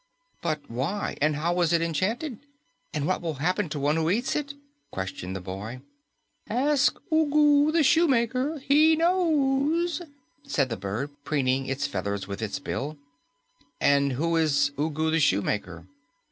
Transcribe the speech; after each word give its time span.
"But 0.41 0.61
why? 0.67 1.15
And 1.21 1.35
how 1.35 1.53
was 1.53 1.71
it 1.71 1.81
enchanted? 1.83 2.39
And 2.91 3.05
what 3.05 3.21
will 3.21 3.35
happen 3.35 3.69
to 3.69 3.79
one 3.79 3.97
who 3.97 4.09
eats 4.09 4.35
it?" 4.35 4.55
questioned 4.89 5.35
the 5.35 5.39
boy. 5.39 5.81
"Ask 6.49 6.97
Ugu 7.11 7.71
the 7.71 7.83
Shoemaker. 7.83 8.57
He 8.65 8.95
knows," 8.95 10.01
said 10.41 10.69
the 10.69 10.75
bird, 10.75 11.11
preening 11.23 11.67
its 11.67 11.85
feathers 11.85 12.27
with 12.27 12.41
its 12.41 12.57
bill. 12.57 12.97
"And 13.79 14.13
who 14.13 14.35
is 14.37 14.71
Ugu 14.75 15.11
the 15.11 15.19
Shoemaker?" 15.19 15.85